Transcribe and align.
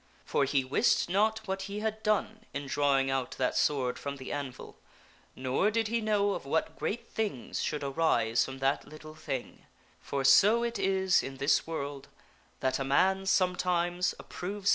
For 0.25 0.45
he 0.45 0.63
wist 0.65 1.09
not 1.11 1.47
what 1.47 1.61
he 1.69 1.81
had 1.81 2.01
done 2.01 2.47
in 2.55 2.65
drawing 2.65 3.11
out 3.11 3.33
that 3.37 3.55
sword 3.55 3.99
from 3.99 4.15
the 4.17 4.31
anvil, 4.31 4.79
nor 5.35 5.69
did 5.69 5.89
he 5.89 6.01
know 6.01 6.31
of 6.31 6.43
what 6.43 6.75
great 6.79 7.05
things 7.07 7.61
should 7.61 7.83
arise 7.83 8.43
from 8.43 8.57
that 8.57 8.87
little 8.87 9.13
thing, 9.13 9.67
for 10.01 10.23
so 10.23 10.63
it 10.63 10.79
is 10.79 11.21
in 11.21 11.37
this 11.37 11.67
world 11.67 12.07
that 12.61 12.79
a 12.79 12.83
man 12.83 13.27
sometimes 13.27 14.15
approves 14.17 14.19
him 14.19 14.21
i8 14.21 14.39
THE 14.39 14.47
WINNING 14.47 14.55
OF 14.57 14.63
KINGHOOD. 14.63 14.69